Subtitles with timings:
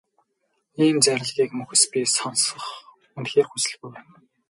[0.83, 2.67] Ийм зарлигийг мөхөс би сонсох
[3.17, 4.15] үнэхээр хүсэлгүй байна.